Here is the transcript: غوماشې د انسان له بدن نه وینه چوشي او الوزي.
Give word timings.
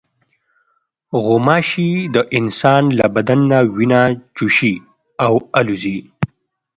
غوماشې 1.23 1.89
د 2.15 2.17
انسان 2.37 2.83
له 2.99 3.05
بدن 3.15 3.39
نه 3.51 3.59
وینه 3.75 4.01
چوشي 4.37 4.73
او 5.25 5.33
الوزي. 5.59 5.99